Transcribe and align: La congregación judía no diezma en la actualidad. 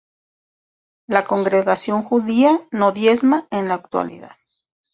La 1.05 1.25
congregación 1.25 2.01
judía 2.01 2.59
no 2.71 2.91
diezma 2.91 3.45
en 3.51 3.67
la 3.67 3.75
actualidad. 3.75 4.35